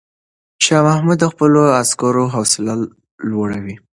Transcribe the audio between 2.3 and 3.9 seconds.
حوصله لوړوي.